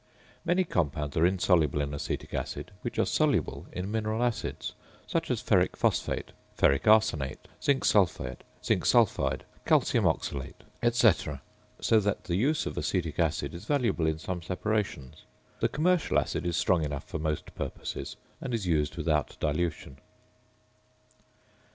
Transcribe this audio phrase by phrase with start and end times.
[0.43, 4.73] Many compounds are insoluble in acetic acid, which are soluble in mineral acids,
[5.05, 8.43] such as ferric phosphate, ferric arsenate, zinc sulphide,
[9.63, 11.11] calcium oxalate, &c.,
[11.81, 15.21] so that the use of acetic acid is valuable in some separations.
[15.59, 19.97] The commercial acid is strong enough for most purposes, and is used without dilution.